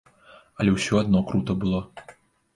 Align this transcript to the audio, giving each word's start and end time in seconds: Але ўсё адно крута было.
Але 0.63 0.71
ўсё 0.77 0.93
адно 1.03 1.23
крута 1.29 1.59
было. 1.67 1.85